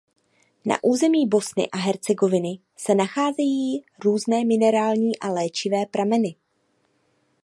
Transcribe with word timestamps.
Na 0.69 0.75
území 0.83 1.27
Bosny 1.29 1.69
a 1.71 1.77
Hercegoviny 1.77 2.59
se 2.77 2.95
nacházejí 2.95 3.85
různé 4.05 4.45
minerální 4.45 5.19
a 5.19 5.29
léčivé 5.29 5.85
prameny. 5.85 6.35